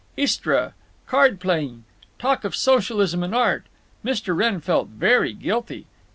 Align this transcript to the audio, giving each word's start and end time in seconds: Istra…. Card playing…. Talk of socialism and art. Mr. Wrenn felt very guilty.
Istra…. 0.17 0.73
Card 1.05 1.39
playing…. 1.39 1.83
Talk 2.17 2.43
of 2.43 2.55
socialism 2.55 3.21
and 3.21 3.35
art. 3.35 3.67
Mr. 4.03 4.35
Wrenn 4.35 4.59
felt 4.59 4.87
very 4.87 5.31
guilty. 5.31 5.85